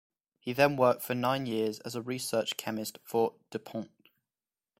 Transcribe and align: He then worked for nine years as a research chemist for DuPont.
He 0.39 0.51
then 0.51 0.77
worked 0.77 1.03
for 1.03 1.13
nine 1.13 1.45
years 1.45 1.77
as 1.81 1.93
a 1.93 2.01
research 2.01 2.57
chemist 2.57 2.97
for 3.03 3.35
DuPont. 3.51 3.91